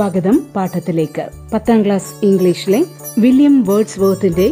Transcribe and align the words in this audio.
സ്വാഗതം 0.00 0.36
പാഠത്തിലേക്ക് 0.54 1.24
പത്താം 1.50 1.80
ക്ലാസ് 1.84 2.12
ഇംഗ്ലീഷിലെ 2.26 2.78
വില്യം 3.22 3.56
വേർഡ്സ് 3.68 3.98
വേർത്തിന്റെ 4.02 4.46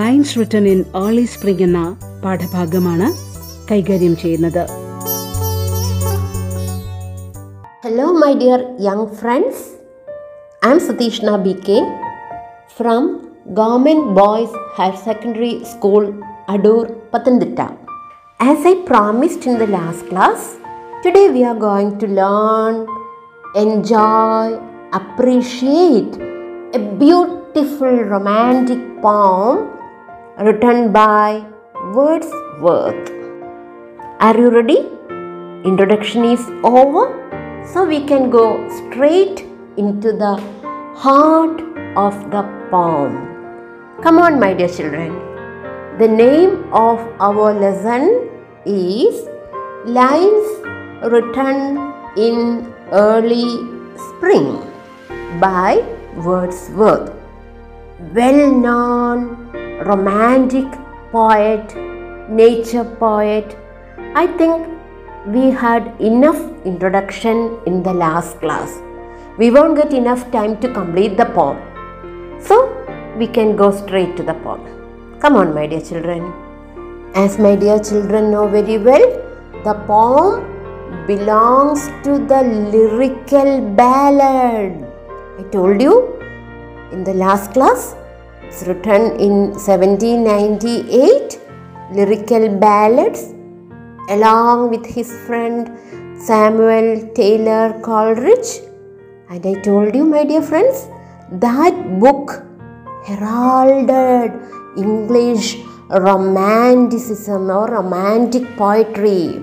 lines 0.00 0.34
written 0.40 0.64
in 0.72 0.80
early 1.00 1.24
spring 1.32 1.64
എന്ന 1.66 1.80
പാഠഭാഗമാണ് 2.24 3.08
കൈകാര്യം 3.70 4.14
ചെയ്യുന്നത് 4.22 4.62
Hello, 7.84 8.06
my 8.14 8.30
dear 8.34 8.58
young 8.80 9.02
friends. 9.20 9.56
I 10.62 10.70
am 10.70 10.78
Satishna 10.78 11.36
BK 11.46 11.68
from 12.76 13.02
Government 13.52 14.04
Boys 14.14 14.52
Higher 14.76 14.98
Secondary 15.08 15.54
School, 15.64 16.04
Adur, 16.48 16.82
Patanditta. 17.12 17.66
As 18.40 18.60
I 18.64 18.76
promised 18.86 19.44
in 19.44 19.56
the 19.58 19.70
last 19.78 20.04
class, 20.06 20.42
today 21.02 21.28
we 21.30 21.42
are 21.44 21.58
going 21.60 21.90
to 21.98 22.08
learn, 22.20 22.76
enjoy, 23.56 24.44
appreciate 24.98 26.14
a 26.74 26.80
beautiful 27.02 27.94
romantic 28.12 28.80
poem 29.00 29.70
written 30.38 30.92
by 30.92 31.42
Wordsworth. 31.94 33.10
Are 34.20 34.36
you 34.36 34.50
ready? 34.50 34.80
Introduction 35.64 36.24
is 36.26 36.46
over, 36.62 37.04
so 37.72 37.86
we 37.86 38.04
can 38.04 38.28
go 38.28 38.46
straight 38.80 39.46
into 39.78 40.12
the 40.12 40.34
heart 40.94 41.62
of 41.96 42.14
the 42.30 42.42
poem. 42.70 43.14
Come 44.02 44.18
on, 44.18 44.38
my 44.38 44.52
dear 44.52 44.68
children. 44.68 45.14
The 45.98 46.08
name 46.08 46.70
of 46.74 46.98
our 47.18 47.54
lesson 47.54 48.28
is 48.66 49.26
Lines 49.86 50.50
Written 51.02 51.94
in 52.16 52.74
Early 52.92 53.46
Spring 53.96 54.71
by 55.40 55.82
Wordsworth 56.16 57.10
well 58.14 58.52
known 58.52 59.52
romantic 59.86 60.66
poet, 61.10 61.74
nature 62.28 62.84
poet. 62.84 63.56
I 64.14 64.26
think 64.26 64.68
we 65.26 65.50
had 65.50 66.00
enough 66.00 66.40
introduction 66.64 67.58
in 67.66 67.82
the 67.82 67.92
last 67.92 68.38
class. 68.40 68.80
We 69.38 69.50
won't 69.50 69.76
get 69.76 69.92
enough 69.92 70.30
time 70.30 70.60
to 70.60 70.72
complete 70.72 71.16
the 71.16 71.26
poem. 71.26 71.58
So 72.40 72.56
we 73.16 73.26
can 73.26 73.56
go 73.56 73.70
straight 73.70 74.16
to 74.16 74.22
the 74.22 74.34
poem. 74.34 75.18
Come 75.20 75.36
on, 75.36 75.54
my 75.54 75.66
dear 75.66 75.80
children. 75.80 76.32
As 77.14 77.38
my 77.38 77.56
dear 77.56 77.78
children 77.78 78.30
know 78.30 78.48
very 78.48 78.78
well, 78.78 79.06
the 79.64 79.74
poem 79.86 81.06
belongs 81.06 81.86
to 82.04 82.18
the 82.26 82.42
lyrical 82.42 83.60
ballad. 83.74 84.91
I 85.42 85.44
told 85.54 85.80
you 85.82 85.94
in 86.94 87.02
the 87.08 87.14
last 87.14 87.52
class. 87.54 87.96
It's 88.42 88.62
written 88.66 89.02
in 89.26 89.34
1798 89.54 91.40
lyrical 91.96 92.44
ballads 92.64 93.22
along 94.14 94.70
with 94.72 94.84
his 94.96 95.10
friend 95.26 95.70
Samuel 96.28 96.88
Taylor 97.18 97.80
Coleridge. 97.80 98.50
And 99.30 99.44
I 99.44 99.54
told 99.68 99.96
you, 99.96 100.04
my 100.04 100.24
dear 100.24 100.42
friends, 100.42 100.86
that 101.46 101.74
book 101.98 102.44
heralded 103.08 104.32
English 104.76 105.56
romanticism 105.90 107.50
or 107.50 107.66
romantic 107.78 108.44
poetry. 108.56 109.42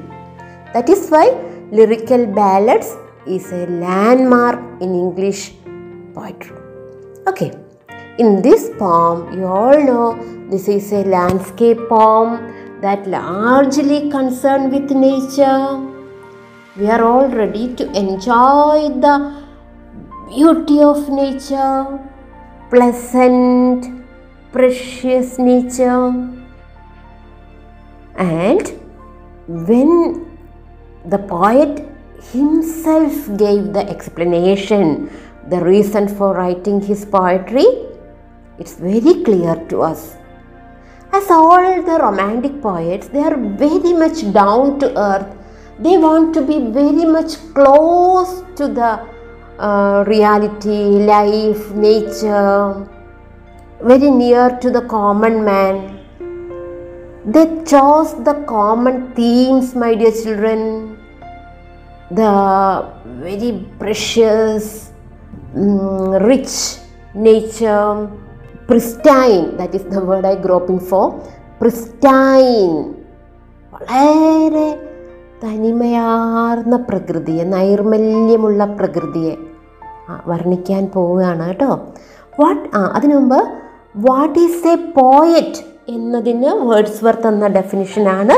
That 0.73 0.87
is 0.87 1.09
why 1.09 1.25
lyrical 1.71 2.25
ballads 2.27 2.95
is 3.27 3.51
a 3.51 3.65
landmark 3.85 4.59
in 4.81 4.93
English 5.05 5.58
poetry. 6.19 6.55
Okay, 7.27 7.51
in 8.17 8.41
this 8.41 8.69
poem, 8.77 9.39
you 9.39 9.45
all 9.45 9.83
know 9.89 10.07
this 10.49 10.67
is 10.67 10.91
a 10.91 11.03
landscape 11.15 11.77
poem 11.89 12.81
that 12.81 13.07
largely 13.07 14.09
concerned 14.09 14.71
with 14.71 14.91
nature. 14.91 15.61
We 16.77 16.87
are 16.87 17.03
all 17.03 17.27
ready 17.27 17.75
to 17.75 17.85
enjoy 17.91 18.89
the 19.05 19.15
beauty 20.29 20.81
of 20.81 21.09
nature, 21.09 21.99
pleasant, 22.69 23.87
precious 24.51 25.37
nature. 25.39 26.13
And 28.17 28.73
when 29.47 30.25
the 31.05 31.17
poet 31.17 31.85
himself 32.31 33.37
gave 33.37 33.73
the 33.73 33.85
explanation, 33.89 35.09
the 35.47 35.61
reason 35.61 36.07
for 36.07 36.33
writing 36.33 36.81
his 36.81 37.05
poetry, 37.05 37.65
it's 38.57 38.75
very 38.75 39.23
clear 39.23 39.55
to 39.69 39.81
us. 39.81 40.15
As 41.11 41.31
all 41.31 41.81
the 41.81 41.97
romantic 41.99 42.61
poets, 42.61 43.07
they 43.07 43.19
are 43.19 43.37
very 43.37 43.93
much 43.93 44.31
down 44.31 44.79
to 44.79 44.87
earth. 44.97 45.35
They 45.79 45.97
want 45.97 46.33
to 46.35 46.41
be 46.41 46.59
very 46.59 47.05
much 47.05 47.37
close 47.53 48.43
to 48.57 48.67
the 48.67 49.07
uh, 49.57 50.03
reality, 50.07 51.05
life, 51.13 51.71
nature, 51.71 52.87
very 53.81 54.11
near 54.11 54.57
to 54.61 54.69
the 54.69 54.81
common 54.81 55.43
man. 55.43 55.99
They 57.25 57.45
chose 57.63 58.13
the 58.23 58.43
common 58.47 59.13
themes, 59.13 59.75
my 59.75 59.95
dear 59.95 60.11
children. 60.11 60.97
The 62.11 62.91
very 63.05 63.65
precious, 63.77 64.88
mm, 65.59 66.13
nature 67.15 68.07
pristine 68.67 69.57
that 69.57 69.73
is 69.73 69.83
the 69.83 69.99
word 69.99 70.27
I 70.27 70.35
groping 70.35 70.81
for 70.81 71.05
pristine. 71.61 72.71
വളരെ 73.73 74.67
തനിമയാർന്ന 75.43 76.75
പ്രകൃതിയെ 76.89 77.43
നൈർമല്യമുള്ള 77.43 78.65
പ്രകൃതിയെ 78.65 79.37
വർണിക്കാൻ 80.27 80.87
പോവുകയാണ് 80.87 81.47
കേട്ടോ. 81.47 81.71
What 82.39 82.75
ആ 82.75 82.81
അതിനു 82.95 83.15
മുമ്പ് 83.15 83.39
what 83.95 84.39
is 84.39 84.67
a 84.67 84.75
poet 84.75 85.61
എന്നതിന് 85.87 86.49
വേർഡ്സ് 86.65 87.05
വർത്ത് 87.05 87.27
എന്ന 87.27 87.47
ഡെഫിനിഷനാണ് 87.47 88.35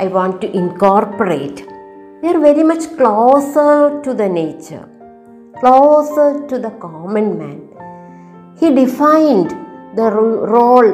I 0.00 0.08
want 0.08 0.42
to 0.42 0.46
incorporate 0.46 1.64
there 2.24 2.36
very 2.36 2.62
much 2.62 2.88
closer 3.00 4.02
to 4.06 4.10
the 4.10 4.22
nature 4.22 4.97
closer 5.62 6.46
to 6.52 6.56
the 6.56 6.68
common 6.68 7.38
man 7.38 7.62
he 8.60 8.74
defined 8.74 9.50
the 9.96 10.00
role 10.54 10.86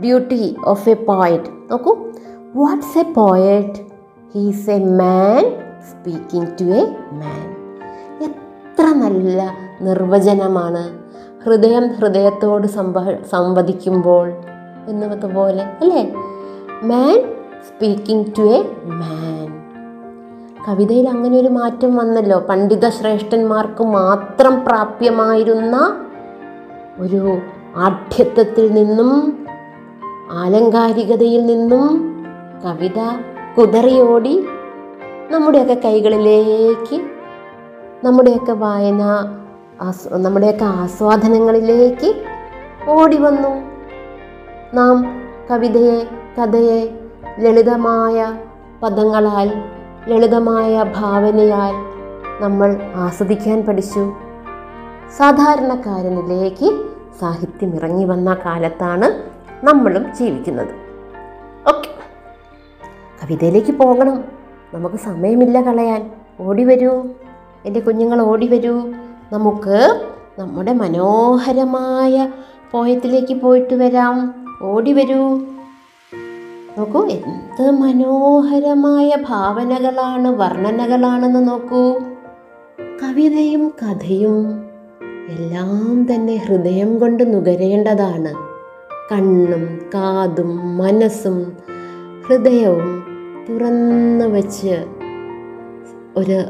duty 0.00 0.56
of 0.64 0.88
a 0.88 0.94
poet 0.94 1.70
നോക്കൂ. 1.70 1.96
What's 2.56 2.98
a 2.98 3.02
poet 3.02 3.80
he's 4.34 4.70
a 4.70 4.78
man 4.78 5.44
speaking 5.90 6.48
to 6.60 6.64
a 6.64 6.84
man 7.12 7.44
എത്ര 8.20 8.86
നല്ല 8.92 9.56
നിർവചനമാണ്. 9.80 11.04
ഹൃദയം 11.44 11.86
ഹൃദയത്തോട് 11.88 12.66
സംഭ 12.66 12.96
സംവദിക്കുമ്പോൾ 13.30 14.32
എന്നതുപോലെ 14.88 15.62
അല്ലേ? 15.80 16.14
Man 16.82 17.14
speaking 17.68 18.26
to 18.38 18.42
a 18.42 18.62
man 18.84 19.63
കവിതയിൽ 20.68 21.08
അങ്ങനെ 21.08 21.40
ഒരു 21.40 21.48
മാറ്റം 21.48 21.96
വന്നല്ലോ. 21.96 22.38
പണ്ഡിത 22.38 22.88
ശ്രേഷ്ഠന്മാർക്ക് 22.88 23.84
മാത്രം 23.84 24.64
പ്രാപ്യമായിരുന്ന 24.64 25.76
ഒരു 26.98 27.38
ആഢ്യത്വത്തിൽ 27.76 28.66
നിന്നും 28.72 29.10
ആലങ്കാരികതയിൽ 30.32 31.46
നിന്നും 31.46 31.86
കവിത 32.64 33.00
കുതറിയോടി 33.58 34.46
നമ്മുടെയൊക്കെ 35.30 35.74
കൈകളിലേക്ക് 35.84 36.98
നമ്മുടെയൊക്കെ 38.04 38.52
വായന 38.52 39.02
നമ്മുടെയൊക്കെ 40.12 40.64
ആസ്വാദനങ്ങളിലേക്ക് 40.64 42.10
ഓടി 42.88 43.16
വന്നു. 43.16 43.52
നാം 44.74 44.96
കവിതയെ 45.50 45.98
കഥയെ 46.38 46.80
ലളിതമായ 47.38 48.34
പദങ്ങളാൽ 48.82 49.48
ലളിതമായ 50.08 50.82
ഭാവനയാൽ 50.96 51.74
നമ്മൾ 52.42 52.80
ആസ്വദിക്കാൻ 52.94 53.64
പഠിച്ചു. 53.64 54.12
സാധാരണക്കാരനിലേക്ക് 55.16 56.84
സാഹിത്യം 57.20 57.74
ഇറങ്ങി 57.74 58.04
വന്ന 58.04 58.34
കാലത്താണ് 58.34 59.22
നമ്മളും 59.66 60.14
ജീവിക്കുന്നത്. 60.14 60.68
ഓക്കെ. 61.68 61.88
കവിതയിലേക്ക് 63.22 63.72
പോകണം. 63.72 64.24
നമുക്ക് 64.74 64.96
സമയമില്ല 64.96 65.60
കളയാൻ. 65.60 66.10
ഓടി 66.40 66.64
വരൂ 66.64 67.04
എന്റെ 67.64 67.80
കുഞ്ഞുങ്ങൾ 67.80 68.20
ഓടി 68.20 68.48
വരൂ 68.48 68.92
നമുക്ക് 69.32 70.06
നമ്മുടെ 70.38 70.72
മനോഹരമായ 70.72 72.32
പോയത്തിലേക്ക് 72.72 73.34
പോയിട്ട് 73.34 73.74
വരാം. 73.74 74.46
ഓടി 74.62 74.92
വരൂ 74.92 75.40
നോക്കൂ 76.78 77.00
എന്ത് 77.06 77.70
മനോഹരമായ 77.70 79.16
ഭാവനകളാണ് 79.28 80.28
വർണനകളാണെന്ന് 80.28 81.48
നോക്കൂ. 81.48 81.82
കവിതയും 83.02 83.72
കഥയും 83.82 84.64
എല്ലാം 85.28 86.14
തന്നെ 86.14 86.36
ഹൃദയം 86.36 86.98
കൊണ്ട് 86.98 87.34
നുകരേണ്ടതാണ്. 87.34 88.32
കണ്ണും 89.12 89.78
കാതും 89.94 90.78
മനസ്സും 90.78 91.56
ഹൃദയവും 92.28 93.04
തുറന്നു 93.48 94.24
വച്ച് 94.24 94.84
ഒരു 96.16 96.44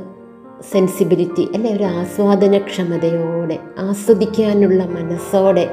സെൻസിബിലിറ്റി 0.72 1.48
അല്ലെ 1.54 1.76
ഒരു 1.76 1.84
ആസ്വാദനക്ഷമതയോടെ 1.84 3.58
ആസ്വദിക്കാനുള്ള 3.78 4.84
മനസ്സോടെ 4.86 5.70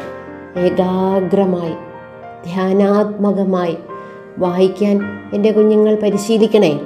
ഏകാഗ്രമായി 0.58 1.76
ധ്യാനാത്മകമായി 2.46 3.78
വായിക്കാൻ 4.42 5.00
എന്റെ 5.34 5.52
കുഞ്ഞുങ്ങൾ 5.52 5.96
പരിശീലിക്കണേ. 5.96 6.80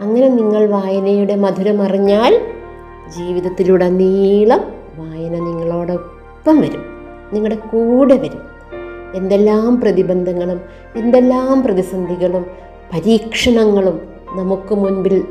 അങ്ങനെ 0.00 0.28
നിങ്ങൾ 0.28 0.66
വായനയുടെ 0.66 1.36
മധുരമറിഞ്ഞാൽ 1.36 2.32
ജീവിതത്തിലുടനീളം 3.18 4.60
വായന 4.96 5.32
നിങ്ങളോടൊപ്പം 5.32 6.60
വരും. 6.60 6.82
നിങ്ങളുടെ 7.32 7.54
കൂടെ 7.54 8.16
വരും. 8.16 8.40
എന്തെല്ലാം 9.14 9.80
പ്രതിബന്ധങ്ങളും 9.80 10.60
എന്തെല്ലാം 10.96 11.62
പ്രതിസന്ധികളും 11.62 12.46
പരീക്ഷണങ്ങളും 12.94 14.00
നമുക്ക് 14.30 14.74
മുൻപിൽ 14.74 15.24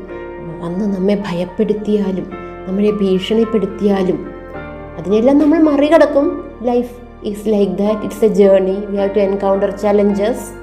വന്ന് 0.60 0.96
നമ്മെ 0.96 1.14
ഭയപ്പെടുത്തിയാലും 1.14 2.30
നമ്മളെ 2.68 2.90
ഭീഷണിപ്പെടുത്തിയാലും 2.90 4.30
അതിനെല്ലാം 4.98 5.38
നമ്മൾ 5.38 5.58
മറികടക്കും. 5.58 6.26
Life 6.62 6.92
is 7.24 7.48
like 7.48 7.72
that 7.72 8.00
it's 8.00 8.24
a 8.24 8.28
journey 8.28 8.86
we 8.86 8.96
have 8.96 9.14
to 9.14 9.18
encounter 9.18 9.70
challenges 9.70 10.61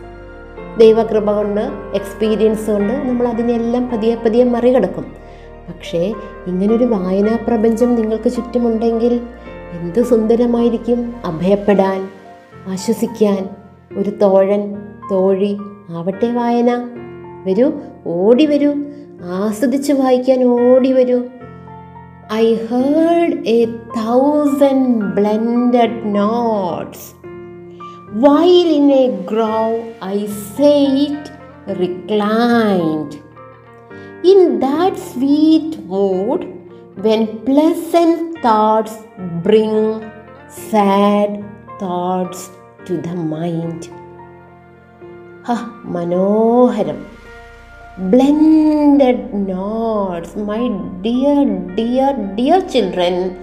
ദൈവകൃപ 0.77 1.31
കൊണ്ട് 1.31 1.61
എക്സ്പീരിയൻസ് 1.93 2.71
കൊണ്ട് 2.71 2.93
നമ്മൾ 2.93 3.27
അതിനെല്ലാം 3.27 3.89
പതിയെ 3.89 4.15
പതിയെ 4.15 4.43
മറികടക്കും. 4.43 5.05
പക്ഷേ 5.67 6.13
ഇങ്ങനൊരു 6.47 6.85
വായനാ 6.85 7.37
പ്രപഞ്ചം 7.47 7.95
നിങ്ങൾക്ക് 7.95 8.29
ചുറ്റുമുണ്ടെങ്കിൽ 8.29 9.21
എന്ത് 9.81 10.05
സുന്ദരമായിരിക്കും. 10.05 11.13
അഭയപ്പെടാൻ 11.25 12.09
ആശ്വസിക്കാൻ 12.67 13.49
ഒരു 13.97 14.09
തോഴൻ 14.09 14.75
തോഴി 15.11 15.57
ആവട്ടെ 15.89 16.31
വായന. 16.31 16.89
വരൂ 17.45 17.71
ഓടി 18.05 18.45
വരൂ 18.45 18.73
ആസ്വദിച്ച് 19.23 19.93
വായിക്കാൻ 19.93 20.43
ഓടി 20.43 20.91
വരൂ. 20.91 21.23
I 22.33 22.55
heard 22.55 23.47
a 23.47 23.65
thousand 23.65 25.01
blended 25.01 26.15
notes 26.15 27.18
while 28.13 28.69
in 28.75 28.89
a 28.89 29.23
grove 29.23 29.95
I 30.01 30.25
sat, 30.25 31.31
reclined. 31.67 33.21
In 34.23 34.59
that 34.59 34.97
sweet 34.97 35.77
mood, 35.85 36.47
when 36.95 37.45
pleasant 37.45 38.41
thoughts 38.41 38.97
bring 39.43 40.11
sad 40.47 41.45
thoughts 41.79 42.49
to 42.85 42.97
the 42.97 43.15
mind. 43.15 43.89
Ha, 45.43 45.81
Manoharam. 45.85 47.05
Blended 48.09 49.33
knots, 49.33 50.35
my 50.35 50.67
dear, 51.01 51.45
dear, 51.75 52.13
dear 52.35 52.61
children. 52.67 53.37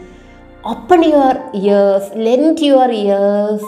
Open 0.64 1.04
your 1.04 1.50
ears, 1.54 2.10
lend 2.16 2.58
your 2.58 2.90
ears 2.90 3.62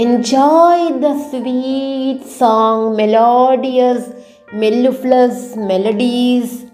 Enjoy 0.00 0.98
the 1.00 1.12
sweet 1.30 2.22
song, 2.22 2.96
melodious, 2.96 4.12
mellifluous 4.52 5.56
melodies. 5.56 6.66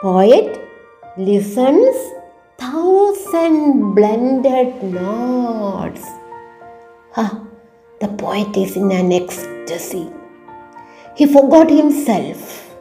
Poet 0.00 0.58
listens 1.18 1.94
thousand 2.56 3.94
blended 3.94 4.82
notes. 4.82 6.06
Ha! 7.16 7.26
The 8.00 8.08
poet 8.08 8.56
is 8.56 8.74
in 8.74 8.90
an 8.90 9.12
ecstasy. 9.12 10.08
He 11.18 11.26
forgot 11.26 11.68
himself. 11.68 12.74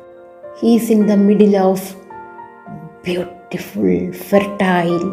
He 0.61 0.77
is 0.77 0.89
in 0.89 1.07
the 1.07 1.17
middle 1.17 1.57
of 1.57 1.81
beautiful, 3.03 4.13
fertile, 4.13 5.09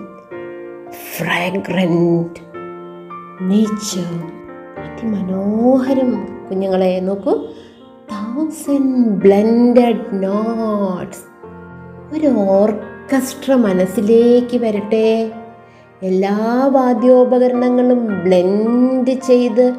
fragrant 1.17 2.48
nature 3.41 4.33
അതിമനോഹരം. 4.85 6.29
കുഞ്ഞുങ്ങളെ 6.51 7.01
നോക്കൂ. 7.01 7.33
Thousand 8.11 9.09
blended 9.09 10.07
notes 10.13 11.25
ഒരു 12.15 12.27
orchestra 12.27 13.55
മനസ്സിലേക്ക് 13.55 14.57
വരട്ടെ. 14.57 15.31
എല്ലാ 16.03 16.67
വാദ്യോപകരണങ്ങളും 16.73 18.25
blend 18.25 19.11
ചെയ്ത് 19.11 19.75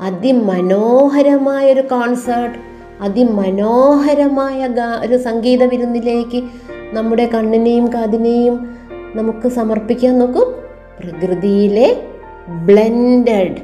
അതിമനോഹരമായൊരു 0.00 1.80
concert 1.80 2.58
അതിമനോഹരമായ 3.00 4.68
ഒരു 5.00 5.16
സംഗീത 5.16 5.64
വിരുന്നിലേക്ക് 5.64 6.44
നമ്മുടെ 6.92 7.26
കണ്ണിനെയും 7.26 7.94
കാതിനെയും 7.94 8.76
നമുക്ക് 9.14 9.48
സമർപ്പിക്കാൻ 9.48 10.18
നോക്കും. 10.18 10.54
പ്രകൃതിയിലെ 11.00 12.08
ബ്ലെൻഡഡ്. 12.48 13.56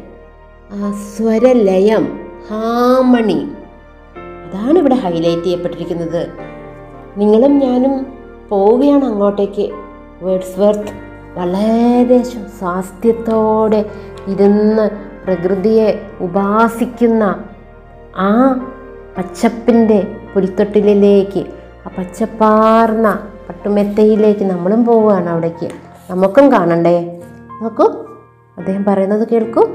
ആ 0.72 0.92
സ്വരലയം 0.92 2.20
ഹാമണി. 2.50 3.48
അതാണ് 4.18 4.78
ഇവിടെ 4.78 4.94
ഹൈലൈറ്റ് 4.94 5.42
ചെയ്യപ്പെട്ടിരിക്കുന്നത്. 5.42 6.26
നിങ്ങളും 7.16 7.58
ഞാനും 7.58 8.06
പോവുകയാണ് 8.48 9.04
അങ്ങോട്ടേക്ക്. 9.04 9.70
വേർഡ്സ് 10.22 10.60
വർത്ത് 10.60 11.04
വളരെ 11.34 12.22
സ്വാസ്ഥ്യത്തോടെ 12.22 13.84
ഇരുന്ന് 14.28 14.90
പ്രകൃതിയെ 15.24 16.06
ഉപാസിക്കുന്ന 16.20 17.44
ആ 18.16 18.54
പച്ചപ്പിന്റെ 19.18 20.16
പുൽത്തൊട്ടിലേക്ക് 20.34 21.44
ആ 21.86 21.90
പച്ചപ്പാർന്ന 21.98 23.26
പട്ടുമെത്തയിലേക്ക് 23.48 24.44
നമ്മളും 24.44 24.84
പോവുകയാണ് 24.84 25.30
അവിടേക്ക്. 25.30 25.68
നമുക്കും 26.10 26.52
കാണണ്ടേ? 26.52 27.22
നോക്കൂ. 27.62 28.03
അദ്ദേഹം 28.59 28.85
പറയുന്നത് 28.89 29.25
കേൾക്കൂ 29.31 29.65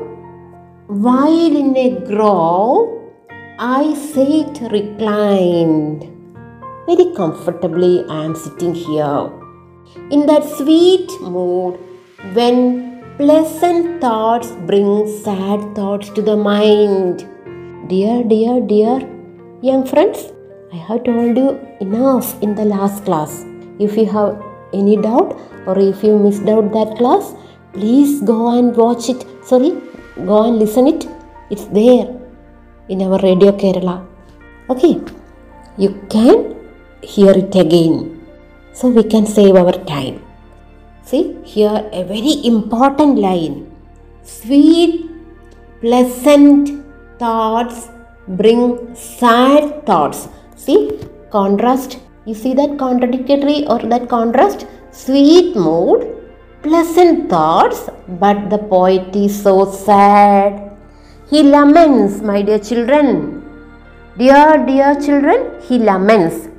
While 1.04 1.54
in 1.61 1.70
a 1.84 1.90
grove, 2.08 2.80
I 3.58 3.94
sat 4.11 4.56
reclined. 4.75 6.00
Very 6.88 7.06
comfortably, 7.18 7.94
I 8.16 8.25
am 8.26 8.34
sitting 8.34 8.75
here. 8.75 9.23
In 10.11 10.26
that 10.26 10.44
sweet 10.58 11.11
mood, 11.34 11.75
when 12.37 12.58
pleasant 13.16 14.00
thoughts 14.00 14.50
bring 14.70 14.90
sad 15.25 15.62
thoughts 15.75 16.11
to 16.11 16.23
the 16.23 16.37
mind. 16.37 17.26
Dear, 17.88 18.23
dear, 18.25 18.61
dear 18.61 18.96
young 19.62 19.87
friends, 19.87 20.32
I 20.73 20.76
have 20.76 21.04
told 21.04 21.37
you 21.37 21.58
enough 21.80 22.42
in 22.42 22.54
the 22.54 22.64
last 22.64 23.04
class. 23.06 23.32
If 23.78 23.96
you 23.96 24.06
have 24.06 24.42
any 24.75 24.96
doubt 24.96 25.38
or 25.66 25.78
if 25.78 26.02
you 26.02 26.18
missed 26.18 26.49
out 26.49 26.73
that 26.73 26.96
class, 26.99 27.34
please 27.73 28.21
go 28.21 28.57
and 28.57 28.75
watch 28.75 29.09
it. 29.09 29.25
Sorry, 29.43 29.71
go 30.25 30.43
and 30.47 30.59
listen 30.59 30.88
it. 30.88 31.07
It's 31.49 31.65
there 31.65 32.07
in 32.89 33.01
our 33.01 33.19
Radio 33.19 33.51
Kerala. 33.51 34.05
Okay, 34.69 35.01
you 35.77 35.89
can 36.09 36.55
hear 37.01 37.31
it 37.31 37.55
again 37.55 38.25
so 38.73 38.89
we 38.89 39.03
can 39.03 39.25
save 39.25 39.55
our 39.55 39.73
time. 39.85 40.21
See, 41.03 41.38
here 41.43 41.89
a 41.91 42.03
very 42.03 42.45
important 42.45 43.17
line 43.17 43.69
sweet, 44.23 45.09
pleasant 45.81 46.85
thoughts 47.17 47.89
bring 48.27 48.93
sad 48.95 49.85
thoughts. 49.85 50.27
See, 50.55 50.99
contrast. 51.31 51.99
You 52.25 52.35
see 52.35 52.53
that 52.53 52.77
contradictory 52.77 53.65
or 53.67 53.79
that 53.79 54.07
contrast? 54.07 54.67
Sweet 54.91 55.55
mood, 55.55 56.18
pleasant 56.61 57.29
thoughts, 57.29 57.89
but 58.07 58.49
the 58.49 58.57
poet 58.57 59.15
is 59.15 59.41
so 59.41 59.65
sad. 59.71 60.75
He 61.29 61.43
laments, 61.43 62.21
my 62.21 62.41
dear 62.41 62.59
children. 62.59 63.43
Dear, 64.17 64.65
dear 64.65 64.99
children, 64.99 65.61
he 65.61 65.77
laments. 65.77 66.49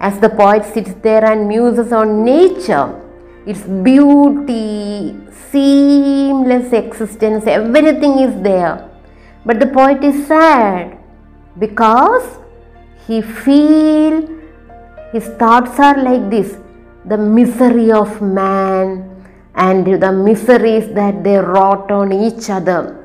As 0.00 0.18
the 0.18 0.28
poet 0.28 0.64
sits 0.64 0.94
there 1.02 1.24
and 1.24 1.46
muses 1.46 1.92
on 1.92 2.24
nature, 2.24 3.00
its 3.46 3.62
beauty, 3.62 5.16
seamless 5.50 6.72
existence, 6.72 7.46
everything 7.46 8.18
is 8.18 8.42
there. 8.42 8.88
But 9.44 9.60
the 9.60 9.66
poet 9.66 10.02
is 10.02 10.26
sad 10.26 10.98
because 11.58 12.38
he 13.06 13.22
feel 13.22 14.28
his 15.12 15.26
thoughts 15.38 15.78
are 15.78 16.02
like 16.02 16.28
this 16.30 16.58
the 17.06 17.16
misery 17.16 17.90
of 17.90 18.20
man 18.20 19.17
and 19.66 20.00
the 20.02 20.12
miseries 20.12 20.88
that 20.94 21.22
they 21.24 21.36
wrought 21.36 21.90
on 21.90 22.12
each 22.12 22.48
other 22.48 22.98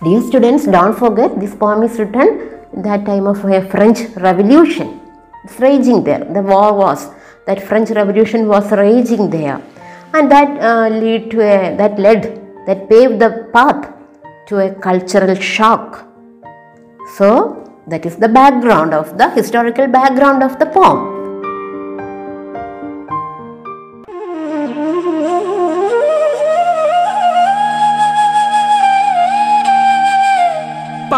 Dear 0.00 0.22
students, 0.22 0.64
don't 0.64 0.96
forget 0.96 1.40
this 1.40 1.56
poem 1.56 1.82
is 1.82 1.98
written 1.98 2.28
in 2.72 2.82
that 2.82 3.04
time 3.04 3.26
of 3.26 3.44
a 3.44 3.68
French 3.68 3.98
Revolution. 4.14 5.00
It's 5.42 5.58
raging 5.58 6.04
there. 6.04 6.20
The 6.20 6.40
war 6.40 6.72
was 6.72 7.08
that 7.48 7.60
French 7.60 7.90
Revolution 7.90 8.46
was 8.46 8.70
raging 8.70 9.28
there, 9.28 9.60
and 10.14 10.30
that 10.30 10.50
uh, 10.60 10.88
to 11.30 11.40
a 11.40 11.74
that 11.76 11.98
led 11.98 12.22
that 12.68 12.88
paved 12.88 13.18
the 13.18 13.50
path 13.52 13.92
to 14.46 14.58
a 14.58 14.72
cultural 14.72 15.34
shock. 15.34 16.06
So 17.16 17.68
that 17.88 18.06
is 18.06 18.18
the 18.18 18.28
background 18.28 18.94
of 18.94 19.18
the 19.18 19.30
historical 19.30 19.88
background 19.88 20.44
of 20.44 20.60
the 20.60 20.66
poem. 20.66 21.17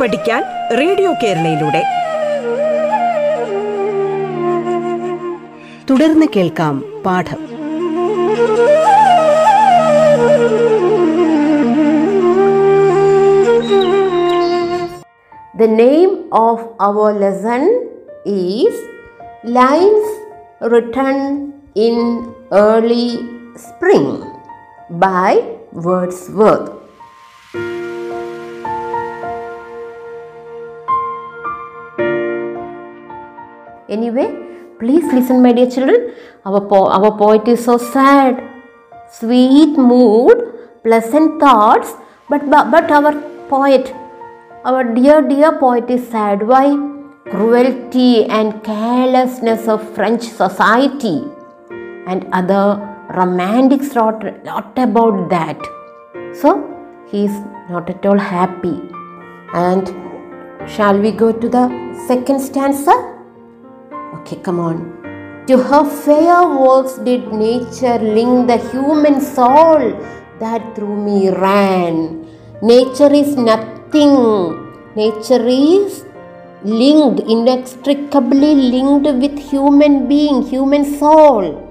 പഠിക്കാൻ 0.00 0.42
radio 0.78 1.12
കേരളയിലൂടെ. 1.12 1.82
തുടർന്ന് 5.90 6.26
കേൾക്കാം 6.36 7.02
പാഠം. 7.06 7.40
The 15.56 15.62
name 15.62 16.30
of 16.32 16.64
our 16.80 17.20
lesson 17.20 17.86
is 18.26 18.84
life 19.46 20.10
written 20.74 21.52
in 21.76 22.24
early 22.54 23.18
spring 23.68 24.20
by 24.90 25.40
Wordsworth 26.30 26.79
Anyway, 33.90 34.28
please 34.78 35.12
listen, 35.12 35.42
my 35.42 35.52
dear 35.52 35.68
children. 35.68 36.14
Our, 36.46 36.60
po- 36.60 36.88
our 36.88 37.16
poet 37.18 37.48
is 37.48 37.64
so 37.64 37.76
sad, 37.76 38.40
sweet 39.12 39.76
mood, 39.76 40.36
pleasant 40.84 41.40
thoughts, 41.40 41.92
but, 42.28 42.48
but, 42.48 42.70
but 42.70 42.90
our 42.90 43.12
poet, 43.48 43.92
our 44.64 44.84
dear, 44.84 45.20
dear 45.22 45.58
poet 45.58 45.90
is 45.90 46.06
sad. 46.08 46.46
Why? 46.46 46.76
Cruelty 47.30 48.26
and 48.26 48.62
carelessness 48.62 49.66
of 49.66 49.82
French 49.94 50.22
society 50.22 51.24
and 52.06 52.28
other 52.32 52.64
romantics 53.16 53.94
wrote 53.96 54.22
lot 54.44 54.78
about 54.78 55.28
that. 55.30 55.58
So, 56.34 56.50
he 57.08 57.24
is 57.24 57.32
not 57.68 57.90
at 57.90 58.06
all 58.06 58.18
happy. 58.18 58.80
And 59.52 59.88
shall 60.68 60.96
we 60.96 61.10
go 61.10 61.32
to 61.32 61.48
the 61.48 61.66
second 62.06 62.40
stanza? 62.40 63.19
Okay, 64.14 64.36
come 64.36 64.58
on. 64.58 65.44
To 65.46 65.56
her 65.56 65.84
fair 65.84 66.46
works 66.48 66.94
did 66.98 67.32
nature 67.32 67.98
link 67.98 68.48
the 68.48 68.58
human 68.70 69.20
soul 69.20 69.80
that 70.40 70.74
through 70.74 70.96
me 70.96 71.30
ran. 71.30 72.26
Nature 72.60 73.12
is 73.12 73.36
nothing. 73.36 74.14
Nature 74.96 75.46
is 75.46 76.04
linked, 76.64 77.20
inextricably 77.20 78.54
linked 78.54 79.06
with 79.06 79.38
human 79.38 80.08
being, 80.08 80.42
human 80.42 80.84
soul. 80.98 81.70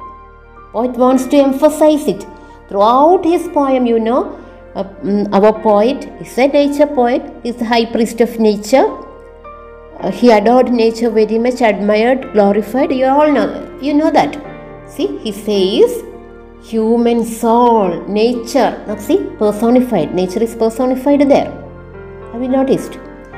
Poet 0.72 0.92
wants 0.92 1.28
to 1.28 1.38
emphasize 1.38 2.08
it. 2.08 2.26
Throughout 2.70 3.26
his 3.26 3.48
poem, 3.50 3.86
you 3.86 4.00
know, 4.00 4.40
uh, 4.76 4.84
mm, 5.04 5.28
our 5.34 5.52
poet 5.62 6.06
is 6.22 6.38
a 6.38 6.48
nature 6.48 6.88
poet, 6.88 7.22
is 7.44 7.58
the 7.58 7.66
high 7.66 7.86
priest 7.86 8.22
of 8.22 8.40
nature. 8.40 8.88
Uh, 10.00 10.12
he 10.12 10.32
adored 10.32 10.72
nature 10.72 11.10
very 11.10 11.38
much, 11.38 11.62
admired, 11.62 12.32
glorified. 12.34 12.92
You 12.92 13.08
all 13.08 13.32
know, 13.32 13.48
you 13.82 13.94
know 13.94 14.10
that. 14.10 14.38
See, 14.88 15.08
he 15.18 15.32
says, 15.34 16.04
human 16.64 17.26
soul, 17.26 17.90
nature. 18.08 18.72
Now, 18.88 18.98
see, 18.98 19.20
personified. 19.38 20.16
Nature 20.16 20.44
is 20.44 20.56
personified 20.56 21.24
there. 21.30 21.52
Have 22.32 22.42
you 22.42 22.48
noticed? 22.50 22.94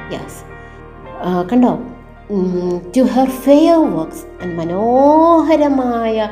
Yes. 0.09 0.31
Uh, 1.21 1.43
കണ്ടോ 1.49 1.71
to 2.95 3.01
her 3.15 3.29
fair 3.45 3.79
works 3.95 4.23
മനോഹരമായ 4.59 6.27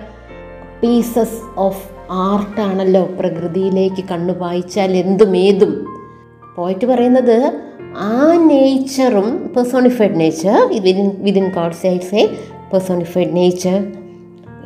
pieces 0.82 1.40
of 1.66 1.84
ആർട്ടാണല്ലോ 2.26 3.04
പ്രകൃതിയിലേക്ക് 3.20 4.04
കണ്ണു 4.12 4.34
വായിച്ചാൽ 4.44 4.92
എന്തും 5.02 5.34
ഏതും 5.46 5.74
പോയിട്ട് 6.56 6.86
പറയുന്നത് 6.86 7.36
ആ 7.96 8.36
നേച്ചറും 8.36 9.48
personified 9.56 10.20
nature 10.20 10.68
within 10.74 11.12
within 11.20 11.50
God 11.50 11.88
is 11.88 12.16
a 12.16 12.28
personified 12.74 13.36
nature 13.36 13.94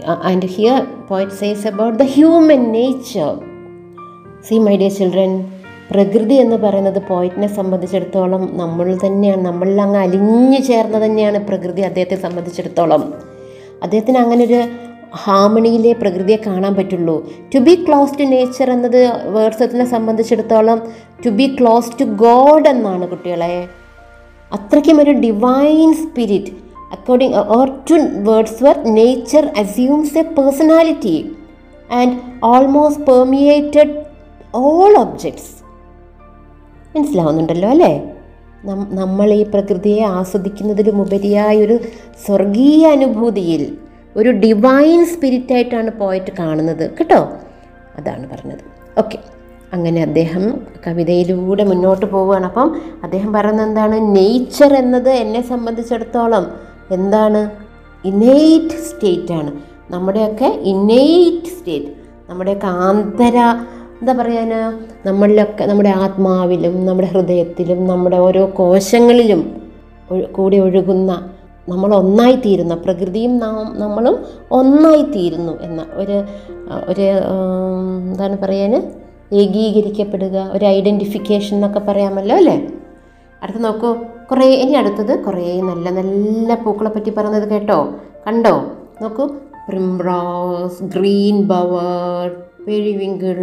and 0.07 0.45
here 0.45 0.87
poet 1.07 1.33
says 1.33 1.67
about 1.67 1.99
the 1.99 2.03
human 2.03 2.71
nature 2.71 3.39
see 4.47 4.57
my 4.57 4.77
dear 4.77 4.91
children 4.91 5.53
പ്രകൃതി 5.91 6.33
എന്ന് 6.33 6.55
പറയുന്നത് 6.57 7.01
പോയിറ്റിനെ 7.07 7.47
സംബന്ധിച്ചിടത്തോളം 7.47 8.57
നമ്മൾ 8.57 8.97
തന്നെയാണ് 9.05 9.45
നമ്മളിൽ 9.45 9.81
അങ്ങ് 9.81 9.99
അലിഞ്ഞു 9.99 10.59
ചേർന്ന് 10.59 11.05
തന്നെയാണ് 11.05 11.47
പ്രകൃതി 11.47 11.81
അദ്ദേഹത്തെ 11.81 12.15
സംബന്ധിച്ചിടത്തോളം. 12.15 13.13
അദ്ദേഹത്തിന് 13.83 14.17
അങ്ങനെ 14.17 14.43
ഒരു 14.45 14.59
ഹാർമണിയിലെ 15.13 15.93
പ്രകൃതിയെ 15.93 16.39
കാണാൻ 16.47 16.75
പറ്റുള്ളൂ. 16.75 17.15
To 17.55 17.59
be 17.59 17.85
close 17.87 18.19
to 18.19 18.23
nature 18.23 18.71
എന്നത് 18.71 18.99
വേർസത്തിനെ 19.27 19.85
സംബന്ധിച്ചിടത്തോളം 19.85 20.79
to 21.25 21.29
be 21.29 21.57
close 21.59 21.91
to 21.99 22.03
God 22.03 22.69
എന്നാണ് 22.69 23.07
കുട്ടികളെ. 23.07 23.67
അത്രയ്ക്കും 24.51 25.01
ഒരു 25.01 25.11
divine 25.11 25.93
spirit 25.93 26.51
according 26.91 27.35
or 27.35 27.69
to 27.89 27.93
Wordsworth 28.63 28.83
nature 28.93 29.45
assumes 29.57 30.17
a 30.17 30.21
personality 30.21 31.15
and 31.91 32.17
almost 32.43 33.05
permeated 33.05 33.93
all 34.55 34.97
objects 34.97 35.51
മനസ്സിലാവുന്നുണ്ടല്ലോ 36.95 37.69
അല്ലേ? 37.69 37.93
നമ്മൾ 38.91 39.33
ഈ 39.33 39.43
പ്രകൃതിയെ 39.43 40.03
ആസ്വദിക്കുന്നതിലുമുപരിയായൊരു 40.05 41.79
സ്വർഗീയ 42.25 42.87
അനുഭൂതിയിൽ 42.87 43.63
ഒരു 44.17 44.29
ഡിവൈൻ 44.29 45.05
സ്പിരിറ്റായിട്ടാണ് 45.05 45.91
പോയിട്ട് 45.91 46.31
കാണുന്നത്. 46.39 46.89
കേട്ടോ? 46.89 47.29
അതാണ് 47.97 48.29
പറഞ്ഞത്. 48.29 48.63
ഓക്കെ 48.97 49.17
അങ്ങനെ 49.73 50.01
അദ്ദേഹം 50.01 50.61
കവിതയിലൂടെ 50.87 51.63
മുന്നോട്ട് 51.63 52.05
പോവുകയാണ്. 52.05 52.45
അപ്പം 52.45 52.81
അദ്ദേഹം 53.03 53.33
പറയുന്നത് 53.33 53.67
എന്താണ്? 53.67 54.15
നേച്ചർ 54.15 54.73
എന്നത് 54.73 55.09
എന്നെ 55.09 55.41
സംബന്ധിച്ചിടത്തോളം 55.41 56.51
എന്താണ്? 56.91 57.51
ഇനേറ്റ് 58.05 58.75
സ്റ്റേറ്റ് 58.75 59.33
ആണ്. 59.33 59.51
നമ്മുടെയൊക്കെ 59.91 60.45
ഇനേറ്റ് 60.45 61.45
സ്റ്റേറ്റ് 61.45 61.91
നമ്മുടെയൊക്കെ 62.29 62.67
ആന്തര 62.67 63.37
എന്താ 64.01 64.13
പറയാന്? 64.13 64.59
നമ്മളിലൊക്കെ 65.07 65.63
നമ്മുടെ 65.65 65.89
ആത്മാവിലും 65.89 66.85
നമ്മുടെ 66.85 67.07
ഹൃദയത്തിലും 67.07 67.87
നമ്മുടെ 67.87 68.17
ഓരോ 68.17 68.51
കോശങ്ങളിലും 68.55 69.61
കൂടി 70.31 70.57
ഒഴുകുന്ന 70.59 71.29
നമ്മൾ 71.69 71.95
ഒന്നായിത്തീരുന്ന 71.95 72.75
പ്രകൃതിയും 72.75 73.37
നാം 73.37 73.79
നമ്മളും 73.79 74.25
ഒന്നായിത്തീരുന്നു 74.51 75.61
എന്ന 75.61 75.85
ഒരു 75.93 76.23
ഒരു 76.87 77.05
എന്താണ് 78.07 78.37
പറയാൻ 78.37 78.91
ഏകീകരിക്കപ്പെടുക 79.33 80.49
ഒരു 80.53 80.65
ഐഡന്റിഫിക്കേഷൻ 80.65 81.57
എന്നൊക്കെ 81.57 81.79
പറയാമല്ലോ 81.79 82.35
അല്ലേ? 82.35 82.67
അടുത്ത് 83.43 83.63
നോക്കൂ. 83.63 83.95
കുറേ 84.31 84.47
ഇനി 84.47 84.73
അടുത്തത് 84.73 85.19
കുറേ 85.19 85.61
നല്ല 85.61 85.89
നല്ല 85.89 86.55
പൂക്കളെ 86.55 86.89
പറ്റി 86.89 87.09
പറയുന്നത് 87.09 87.49
കേട്ടോ. 87.49 87.93
കണ്ടോ? 88.27 88.65
നോക്കൂ. 89.01 89.27
Primrose 89.69 90.83
green 90.83 91.43
bower 91.43 92.31
periwinkle 92.67 93.37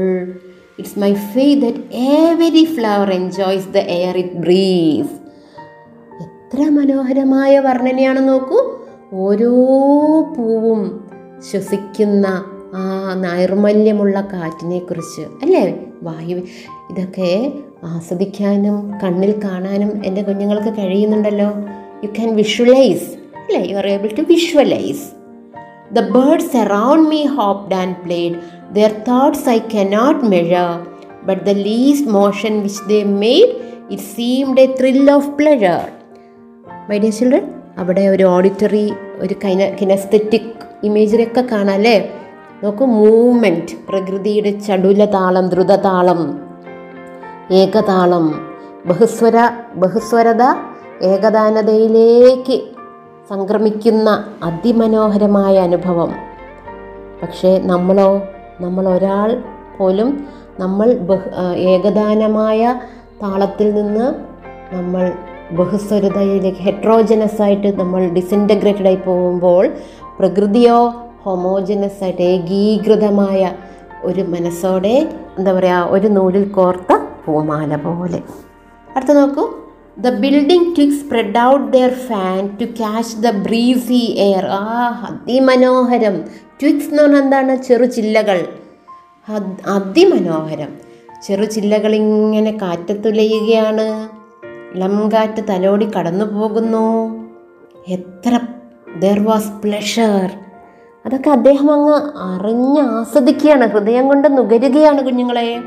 it's 0.79 0.99
my 0.99 1.15
faith 1.15 1.55
that 1.55 1.95
every 1.95 2.65
flower 2.65 3.13
enjoys 3.13 3.69
the 3.69 3.77
air 3.77 4.17
it 4.17 4.35
breathes 4.35 5.30
എത്ര 6.55 6.69
മനോഹരമായ 6.69 7.59
വർണനയാണ് 7.59 8.29
നോക്കൂ. 8.29 8.79
ഓരോ 9.13 9.51
പൂവും 10.39 11.11
ശ്വസിക്കുന്ന 11.51 12.45
ആ 12.75 13.15
നൈർമല്യമുള്ള 13.15 14.21
കാറ്റിനെക്കുറിച്ച് 14.21 15.21
അല്ലേ? 15.21 15.87
വായു 16.03 16.37
ഇതൊക്കെ 16.91 17.53
ആസ്വദിക്കാനും 17.85 18.93
കണ്ണിൽ 19.03 19.41
കാണാനും 19.45 20.03
എന്റെ 20.05 20.23
കുഞ്ഞുങ്ങൾക്ക് 20.23 20.79
കഴിയുന്നുണ്ടല്ലോ. 20.79 21.49
യു 22.05 22.07
ക്യാൻ 22.07 22.37
വിഷ്വലൈസ് 22.37 23.11
അല്ലേ? 23.37 23.73
You 23.73 23.77
are 23.77 23.87
able 23.87 24.09
to 24.19 24.23
visualise 24.23 25.11
the 25.95 26.01
birds 26.01 26.57
around 26.57 27.11
me 27.11 27.25
hopped 27.25 27.75
and 27.75 27.97
played 27.97 28.61
Their 28.71 28.91
thoughts 28.91 29.57
I 29.57 29.59
cannot 29.59 30.19
measure, 30.23 30.89
but 31.23 31.45
the 31.45 31.51
least 31.51 32.09
motion 32.09 32.63
which 32.63 32.83
they 32.83 33.07
made 33.07 33.51
it 33.91 34.03
seemed 34.03 34.61
a 34.61 34.67
thrill 34.67 35.11
of 35.11 35.29
pleasure. 35.29 36.00
My 36.91 36.99
dear 36.99 37.13
children 37.13 37.45
അവിടെ 37.79 38.09
ഒരു 38.09 38.25
auditory 38.25 38.93
ഒരു 39.19 39.35
കൈന 39.45 39.77
kinaesthetic 39.81 40.49
ഇമേജിലൊക്കെ 40.85 41.41
കാണാം 41.41 41.75
അല്ലേ 41.75 41.97
നോക്കൂ 42.63 42.85
movement 42.87 43.75
പ്രകൃതിയുടെ 43.89 44.51
ചടുല 44.51 45.05
താളം 45.05 45.49
ദ്രുതതാളം 45.49 46.21
ഏകതാളം 47.51 48.27
ബഹുസ്വര 48.87 49.37
ബഹുസ്വരത 49.75 50.43
ഏകദാനതയിലേക്ക് 51.03 52.57
സംക്രമിക്കുന്ന 53.31 54.09
അതിമനോഹരമായ 54.43 55.59
അനുഭവം. 55.59 56.11
പക്ഷേ 57.23 57.59
നമ്മളോ 57.65 58.11
നമ്മൾ 58.61 58.89
ഒരാൾ 58.89 59.43
പോലും 59.79 60.29
നമ്മൾ 60.59 60.89
ഏകദാനമായ 61.57 62.81
താളത്തിൽ 63.23 63.75
നിന്ന് 63.75 64.07
നമ്മൾ 64.77 65.13
ബഹുസ്വരതയിലേക്ക് 65.53 66.59
ഹെട്രോജനസ് 66.59 67.43
ആയിട്ട് 67.43 67.81
നമ്മൾ 67.81 68.09
ഡിസിന്റഗ്രേറ്റഡ് 68.09 68.87
ആയി 68.87 68.97
പോകുമ്പോൾ 68.97 69.73
പ്രകൃതിയോ 70.19 71.05
ഹോമോജനസ് 71.23 72.05
ആയിട്ട് 72.05 72.23
ഏകീകൃതമായ 72.23 73.53
ഒരു 74.03 74.21
മനസ്സോടെ 74.21 75.09
എന്താ 75.39 75.53
പറയുക 75.53 75.87
ഒരു 75.91 76.09
നൂലിൽ 76.09 76.45
കോർത്ത 76.45 76.99
പൂമാല 77.25 77.77
പോലെ. 77.77 78.23
അടുത്ത 78.97 79.11
നോക്കൂ. 79.11 79.51
The 79.99 80.09
building 80.09 80.77
to 80.77 80.95
spread 80.95 81.39
out 81.39 81.73
their 81.73 81.91
fan 81.91 82.57
to 82.61 82.65
catch 82.65 83.17
the 83.17 83.31
breezy 83.31 84.15
air 84.19 84.47
ആ 84.47 84.91
അതിമനോഹരം. 85.11 86.25
ട്വിക്സ് 86.63 86.89
എന്ന് 86.89 87.03
പറഞ്ഞാൽ 87.03 87.23
എന്താണ്? 87.23 87.63
ചെറു 87.63 87.85
ചില്ലകൾ. 87.85 88.47
അത് 89.29 89.69
അതിമനോഹരം. 89.69 90.69
ചെറു 91.27 91.45
ചില്ലകൾ 91.45 91.95
ഇങ്ങനെ 91.95 92.59
കാറ്റത്തുലയുകയാണ്. 92.63 94.10
ഇളം 94.75 95.11
തലോടി 95.51 95.91
കടന്നു 95.99 96.25
പോകുന്നു. 96.25 97.15
എത്ര 97.89 98.41
ദർ 98.99 99.25
വാസ് 99.25 99.53
പ്ലഷർ 99.65 100.31
അതൊക്കെ 101.07 101.31
അദ്ദേഹം 101.31 101.73
അങ്ങ് 101.73 102.01
അറിഞ്ഞ് 102.17 102.81
ആസ്വദിക്കുകയാണ്. 102.81 103.67
ഹൃദയം 103.67 104.09
കൊണ്ട് 104.09 104.39
നുകരുകയാണ് 104.39 105.05
കുഞ്ഞുങ്ങളെ. 105.05 105.63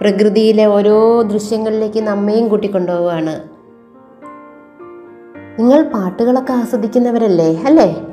പ്രകൃതിയിലെ 0.00 0.66
ഓരോ 0.66 1.22
ദൃശ്യങ്ങളിലേക്ക് 1.22 2.00
നമ്മയും 2.00 2.48
കൂട്ടിക്കൊണ്ടുപോവുകയാണ്. 2.48 3.42
നിങ്ങൾ 5.58 5.82
പാട്ടുകളൊക്കെ 5.82 6.52
ആസ്വദിക്കുന്നവരല്ലേ? 6.52 7.62
അല്ലേ? 7.66 8.06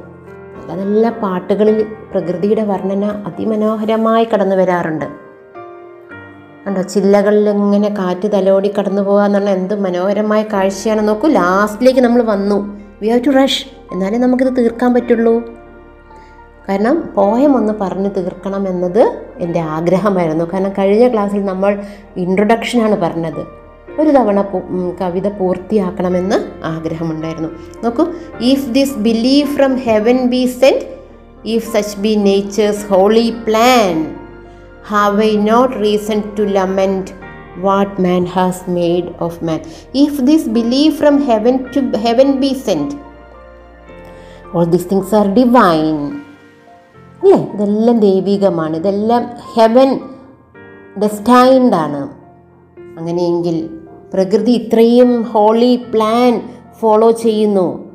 നല്ല 0.70 0.84
നല്ല 0.84 1.10
പാട്ടുകളിൽ 1.10 1.86
പ്രകൃതിയുടെ 2.12 2.64
വർണന 2.64 3.06
അതിമനോഹരമായി 3.06 4.28
കടന്നു 4.34 4.56
വരാറുണ്ട്. 4.56 5.31
കണ്ടോ 6.68 6.82
ചില്ലകളിൽ 6.82 7.50
ഇങ്ങനെ 7.50 7.90
കാറ്റ് 7.90 8.32
തലോടി 8.32 8.74
കടന്നു 8.80 9.02
പോകുക 9.02 9.24
എന്ന് 9.24 9.38
പറഞ്ഞാൽ 9.38 9.54
എന്ത് 9.54 9.80
മനോഹരമായ 9.80 10.44
കാഴ്ചയാണ്. 10.44 11.08
നോക്കൂ 11.08 11.28
ലാസ്റ്റിലേക്ക് 11.28 12.00
നമ്മൾ 12.00 12.22
വന്നു. 12.22 12.80
വി 13.02 13.08
ഹാവ് 13.08 13.22
ടു 13.28 13.30
റഷ് 13.30 13.66
എന്നാലേ 13.92 14.18
നമുക്കിത് 14.18 14.58
തീർക്കാൻ 14.58 14.94
പറ്റുള്ളൂ. 14.94 15.40
കാരണം 16.70 17.10
പോയം 17.16 17.56
ഒന്ന് 17.56 17.74
പറഞ്ഞു 17.82 18.10
തീർക്കണം 18.10 18.68
എന്നത് 18.68 19.24
എന്റെ 19.40 19.60
ആഗ്രഹമായിരുന്നു. 19.60 20.46
കാരണം 20.54 20.74
കഴിഞ്ഞ 20.78 21.08
ക്ലാസ്സിൽ 21.08 21.46
നമ്മൾ 21.46 21.82
ഇൻട്രൊഡക്ഷനാണ് 22.18 22.96
പറഞ്ഞത്. 22.96 23.46
ഒരു 24.02 24.10
തവണ 24.10 24.42
കവിത 25.02 25.28
പൂർത്തിയാക്കണമെന്ന് 25.28 26.66
ആഗ്രഹമുണ്ടായിരുന്നു. 26.66 27.50
നോക്കൂ 27.84 28.06
if 28.42 28.70
this 28.70 28.98
believe 28.98 29.48
from 29.48 29.76
heaven 29.76 30.30
be 30.30 30.46
sent 30.46 30.86
if 31.46 31.74
such 31.74 32.00
be 32.00 32.16
nature's 32.16 32.86
holy 32.94 33.36
plan 33.48 34.21
have 34.86 35.24
I 35.24 35.38
not 35.38 35.74
reason 35.84 36.24
to 36.38 36.42
lament 36.42 37.12
what 37.60 38.02
man 38.02 38.26
has 38.26 38.70
made 38.70 39.06
of 39.20 39.44
man 39.44 39.60
if 39.94 40.22
this 40.22 40.50
believe 40.50 40.94
from 40.94 41.18
heaven 41.24 41.58
to 41.58 41.98
heaven 41.98 42.32
be 42.32 42.56
sent 42.66 42.96
all 44.56 44.66
these 44.66 44.90
things 44.90 45.16
are 45.16 45.28
divine 45.28 46.22
അല്ലേ 47.24 47.38
ഇതെല്ലാം 47.54 48.00
ദൈവികമാണ്. 48.00 48.76
ഇതെല്ലാം 48.78 49.30
heaven 49.56 50.00
ഡെസ്റ്റൈൻഡാണ് 51.02 52.10
അങ്ങനെയെങ്കിൽ 53.00 53.70
പ്രകൃതി 54.14 54.52
ഇത്രയും 54.52 55.24
holy 55.24 55.76
plan 55.76 56.42
follow 56.82 57.12
ചെയ്യുന്നു. 57.12 57.91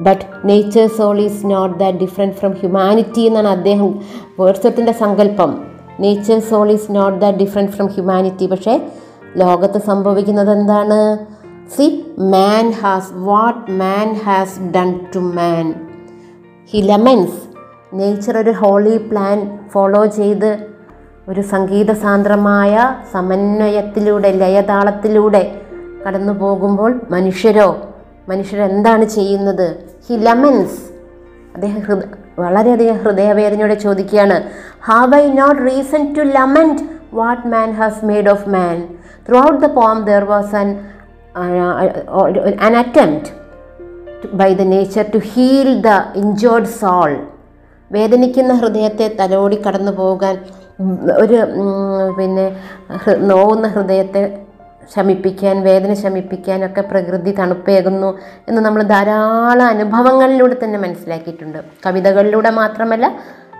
But 0.00 0.48
nature 0.48 0.86
soul 0.86 1.20
is 1.20 1.46
not 1.46 1.78
that 1.78 1.98
different 1.98 2.34
from 2.34 2.52
humanity 2.52 3.20
എന്നാണ് 3.20 3.48
അദ്ദേഹം 3.48 4.00
വേർസത്തിന്റെ 4.40 4.92
സങ്കല്പം. 4.92 5.66
Nature 6.00 6.38
soul 6.38 6.70
is 6.70 6.92
not 6.92 7.20
that 7.20 7.38
different 7.38 7.72
from 7.72 7.86
humanity 7.86 8.46
പക്ഷേ 8.46 8.90
ലോകത്ത് 9.36 9.78
സംഭവിക്കുന്നത് 9.78 10.50
എന്താണ്? 10.50 11.26
See 11.76 12.14
man 12.18 12.70
has 12.70 13.12
what 13.14 13.70
man 13.70 14.14
has 14.14 14.60
done 14.60 15.00
to 15.14 15.18
man 15.18 15.74
he 16.72 16.78
laments 16.78 17.38
nature 17.94 18.38
ഒരു 18.38 18.50
ഹോളി 18.50 18.96
പ്ലാൻ 18.96 19.58
ഫോളോ 19.72 20.06
ചെയ്ത് 20.06 20.66
ഒരു 21.28 21.40
സംഗീത 21.40 21.92
സാന്ദ്രമായ 21.92 22.94
സമന്വയത്തിലൂടെ 23.12 24.32
ലയതാളത്തിലൂടെ 24.32 25.60
കടന്നു 26.06 26.32
പോകുമ്പോൾ 26.32 27.00
മനുഷ്യരോ 27.10 27.76
മനുഷ്യരെന്താണ് 28.28 29.04
ചെയ്യുന്നത്? 29.04 29.89
ഹി 30.10 30.16
ലമൻസ് 30.22 30.78
അദ്ദേഹം 31.54 31.80
ഹൃദ 31.80 32.04
വളരെയധികം 32.38 32.96
ഹൃദയവേദനയോടെ 32.98 33.74
ചോദിക്കുകയാണ് 33.74 34.36
have 34.80 35.16
I 35.16 35.26
not 35.32 35.60
reason 35.66 36.02
to 36.14 36.22
lament 36.30 36.82
what 37.12 37.44
man 37.48 37.68
has 37.72 38.00
made 38.04 38.30
of 38.30 38.48
man 38.48 38.76
throughout 39.38 39.60
the 39.66 39.70
poem 39.72 39.98
there 40.04 40.24
was 40.24 40.54
an 40.56 40.70
an 42.60 42.74
attempt 42.74 43.30
by 44.34 44.50
the 44.54 44.66
nature 44.66 45.04
to 45.10 45.20
heal 45.34 45.70
the 45.80 45.92
the 46.16 46.68
soul 46.78 47.12
വേദനിക്കുന്ന 47.90 48.52
ഹൃദയത്തെ 48.54 49.08
തലോടി 49.20 49.58
കടന്നു 49.66 49.92
പോകാൻ 49.92 50.36
ഒരു 51.18 51.38
പിന്നെ 52.18 52.46
നോവുന്ന 53.26 53.68
ഹൃദയത്തെ 53.68 54.22
ശമിപ്പിക്കാൻ 54.88 55.62
വേദന 55.62 55.92
ശമിപ്പിക്കാനൊക്കെ 55.94 56.80
പ്രകൃതി 56.80 57.32
തണുപ്പേകുന്നു 57.32 58.18
എന്ന് 58.48 58.60
നമ്മൾ 58.60 58.82
ധാരാളം 58.82 59.66
അനുഭവങ്ങളിലൂടെ 59.66 60.54
തന്നെ 60.54 60.78
മനസ്സിലാക്കിയിട്ടുണ്ട് 60.78 61.58
കവിതകളിലൂടെ 61.86 62.50
മാത്രമല്ല 62.50 63.06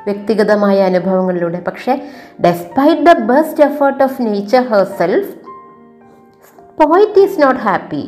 വ്യക്തിഗതമായ 0.06 0.78
അനുഭവങ്ങളിലൂടെ 0.82 1.58
പക്ഷേ 1.60 1.94
despite 2.42 3.04
the 3.06 3.12
best 3.12 3.64
effort 3.64 4.02
of 4.02 4.22
nature 4.22 4.62
herself 4.62 5.30
poet 6.78 7.20
is 7.20 7.42
not 7.42 7.60
happy 7.60 8.04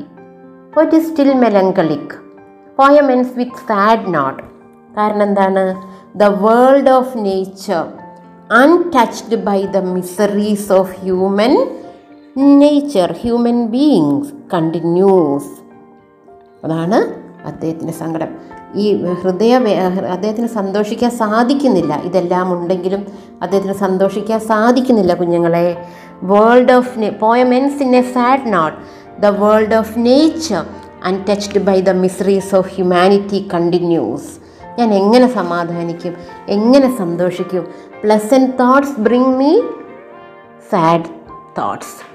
poet 0.76 0.96
is 0.96 1.06
still 1.06 1.28
still 1.28 1.40
melancholic. 1.42 2.06
Poem 2.78 3.08
with 3.36 3.60
sad 3.68 4.14
note. 4.14 4.42
കാരണം 4.98 5.22
എന്താണ് 5.22 5.62
the 6.16 6.22
world 6.22 6.90
of 6.90 7.18
nature 7.18 7.82
untouched 8.52 9.36
by 9.44 9.60
the 9.66 9.76
miseries 9.76 10.72
of 10.72 10.94
human 11.00 11.52
nature 12.36 13.14
human 13.20 13.66
beings 13.66 14.32
continues 14.52 15.46
അതാണ് 16.64 16.98
അദ്ദേഹത്തിന്റെ 17.46 17.92
സങ്കടം. 17.92 18.28
ഈ 18.74 19.04
ഹൃദയ 19.04 19.54
അദ്ദേഹത്തിന് 20.10 20.46
സന്തോഷിക്കാൻ 20.46 21.10
സാധിക്കുന്നില്ല. 21.10 21.94
ഇതെല്ലാം 21.94 22.52
ഉണ്ടെങ്കിലും 22.52 23.06
അദ്ദേഹത്തിന് 23.42 23.72
സന്തോഷിക്കാൻ 23.72 24.40
സാധിക്കുന്നില്ല 24.40 25.14
കുഞ്ഞുങ്ങളെ. 25.14 25.86
World 26.22 26.72
of 26.72 27.18
poem 27.20 27.54
ends 27.54 27.82
in 27.82 27.96
a 27.96 28.02
sad 28.02 28.52
note 28.52 28.78
the 29.20 29.26
world 29.26 29.74
of 29.74 29.92
nature 29.96 30.64
untouched 31.04 31.60
by 31.60 31.80
the 31.80 31.90
miseries 31.90 32.54
of 32.54 32.74
humanity 32.74 33.48
continues 33.54 34.30
ഞാൻ 34.78 34.94
എങ്ങനെ 34.94 35.26
സമാധാനിക്കും? 35.26 36.14
എങ്ങനെ 36.48 36.96
സന്തോഷിക്കും? 36.96 37.66
Pleasant 38.04 38.52
thoughts 38.60 39.00
bring 39.00 39.36
me 39.38 39.60
sad 40.72 41.04
thoughts 41.58 42.11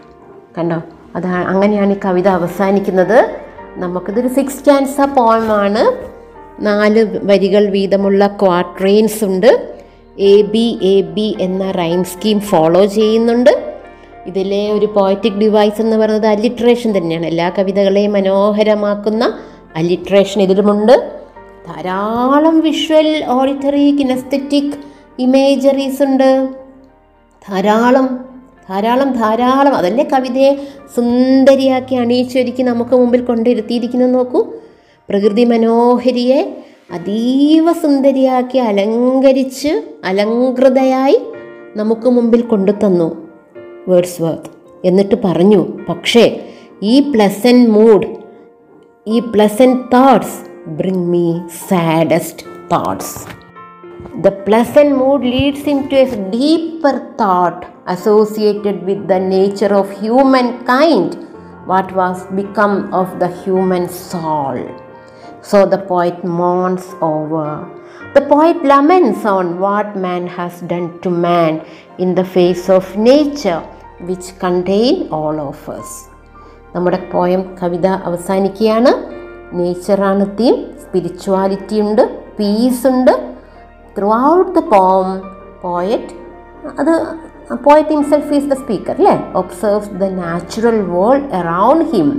കണ്ടോ? 0.57 0.83
അത് 1.15 1.27
അങ്ങനെയാണ് 1.27 1.93
ഈ 1.93 1.95
കവിത 2.05 2.27
അവസാനിക്കുന്നത്. 2.27 3.35
നമുക്കിതൊരു 3.75 4.27
സിക്സ് 4.27 4.57
സ്റ്റാൻസ 4.57 5.01
പോയമാണ് 5.01 6.07
നാല് 6.65 7.19
വരികൾ 7.23 7.69
വീതമുള്ള 7.69 8.27
ക്വാട്രെയിൻസ് 8.27 9.23
ഉണ്ട്. 9.23 9.75
എ 10.19 10.41
ബി 10.41 10.79
എ 10.81 11.01
ബി 11.01 11.37
എന്ന 11.39 11.71
റൈം 11.71 12.03
സ്കീം 12.03 12.39
ഫോളോ 12.39 12.85
ചെയ്യുന്നുണ്ട്. 12.85 13.77
ഇതിലെ 14.25 14.71
ഒരു 14.71 14.85
പോയറ്റിക് 14.85 15.33
ഡിവൈസ് 15.33 15.81
എന്ന് 15.81 15.97
പറയുന്നത് 15.97 16.27
അലിട്രേഷൻ 16.27 16.97
തന്നെയാണ്. 16.97 17.25
എല്ലാ 17.25 17.49
കവിതകളെയും 17.49 18.13
മനോഹരമാക്കുന്ന 18.13 19.37
അലിട്രേഷൻ 19.75 20.41
ഇതിലുമുണ്ട്. 20.41 21.11
ധാരാളം 21.67 22.59
വിഷ്വൽ 22.59 23.25
ഓഡിറ്ററി 23.27 23.95
കിനസ്തറ്റിക് 23.95 24.73
ഇമേജറീസ് 25.19 26.03
ഉണ്ട്. 26.03 26.49
ധാരാളം 27.49 28.26
ധാരാളം 28.69 29.13
ധാരാളം. 29.13 29.75
അതല്ലേ 29.75 30.03
കവിതയെ 30.13 30.67
സുന്ദരിയാക്കി 30.95 31.95
അണിയിച്ചൊരുക്കി 31.95 32.63
നമുക്ക് 32.63 32.95
മുമ്പിൽ 32.95 33.21
കൊണ്ടിരുത്തിയിരിക്കുന്നത് 33.21 34.13
നോക്കൂ. 34.13 34.45
പ്രകൃതി 35.09 35.43
മനോഹരിയെ 35.43 36.63
അതീവ 36.91 37.73
സുന്ദരിയാക്കി 37.73 38.57
അലങ്കരിച്ച് 38.57 39.83
അലങ്കൃതയായി 40.05 41.19
നമുക്ക് 41.75 42.09
മുമ്പിൽ 42.09 42.41
കൊണ്ടു 42.41 42.71
തന്നു 42.71 43.27
വേർഡ്സ് 43.87 44.21
വർത്ത് 44.21 44.49
എന്നിട്ട് 44.85 45.15
പറഞ്ഞു 45.25 45.67
പക്ഷേ 45.89 46.45
ഈ 46.83 46.99
പ്ലസൻ 46.99 47.69
മൂഡ് 47.69 48.07
ഈ 49.07 49.19
pleasant 49.19 49.77
thoughts 49.93 50.69
bring 50.69 51.07
me 51.07 51.33
saddest 51.69 52.45
thoughts 52.71 53.37
The 54.23 54.31
pleasant 54.47 54.95
mood 54.95 55.23
leads 55.23 55.69
into 55.91 55.95
a 55.95 56.05
deeper 56.29 56.95
thought. 57.21 57.76
Associated 57.87 58.77
with 58.83 59.07
the 59.07 59.19
nature 59.19 59.73
of 59.73 59.87
humankind, 60.01 61.09
what 61.65 61.87
was 61.95 62.25
become 62.39 62.93
of 62.93 63.07
the 63.21 63.29
human 63.43 63.87
soul. 63.89 64.57
So 65.41 65.65
the 65.65 65.81
poet 65.91 66.23
mourns 66.39 66.85
over. 67.01 67.49
The 68.15 68.21
poet 68.21 68.59
laments 68.63 69.23
on 69.25 69.59
what 69.59 69.95
man 69.97 70.27
has 70.27 70.61
done 70.61 70.99
to 71.03 71.09
man 71.09 71.53
in 71.97 72.15
the 72.15 72.25
face 72.25 72.69
of 72.69 72.85
nature, 73.11 73.61
which 74.01 74.27
contain 74.39 74.95
all 75.19 75.39
of 75.49 75.59
us. 75.77 75.89
നമ്മുടെ 76.75 76.99
poem 77.11 77.41
കവിത 77.59 77.87
അവസാനിക്കുകയാണ് 78.07 78.91
നേച്ചറാണ് 79.59 80.25
theme 80.39 80.55
spirituality 80.81 81.77
ഉണ്ട് 81.85 82.03
peace 82.37 82.83
ഉണ്ട് 82.91 83.13
through 83.97 84.09
out 84.31 84.51
the 84.57 84.63
poem 84.73 85.07
poet 85.61 86.13
അത് 86.81 86.93
A 87.49 87.55
poet 87.55 87.89
himself 87.89 88.29
is 88.29 88.45
the 88.49 88.57
speaker, 88.57 88.93
le? 88.99 89.31
observes 89.33 89.87
the 89.87 90.09
natural 90.09 90.83
world 90.83 91.23
around 91.31 91.93
him 91.93 92.09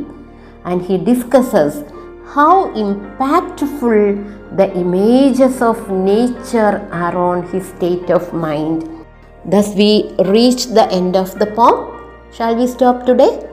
and 0.65 0.81
he 0.81 0.97
discusses 0.97 1.85
how 2.35 2.71
impactful 2.73 4.57
the 4.57 4.73
images 4.75 5.61
of 5.61 5.91
nature 5.91 6.89
are 6.91 7.15
on 7.15 7.43
his 7.51 7.69
state 7.69 8.11
of 8.11 8.33
mind. 8.33 8.89
Thus, 9.45 9.75
we 9.75 10.15
reach 10.25 10.67
the 10.69 10.91
end 10.91 11.15
of 11.15 11.39
the 11.39 11.47
poem. 11.47 12.01
Shall 12.33 12.57
we 12.57 12.67
stop 12.67 13.05
today? 13.05 13.47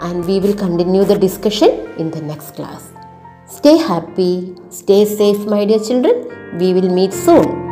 And 0.00 0.26
we 0.26 0.38
will 0.38 0.54
continue 0.54 1.04
the 1.04 1.18
discussion 1.18 1.70
in 1.96 2.10
the 2.10 2.20
next 2.20 2.56
class. 2.56 2.90
Stay 3.46 3.78
happy, 3.78 4.54
stay 4.68 5.06
safe, 5.06 5.46
my 5.46 5.64
dear 5.64 5.78
children. 5.78 6.58
We 6.58 6.74
will 6.74 6.90
meet 6.90 7.14
soon. 7.14 7.71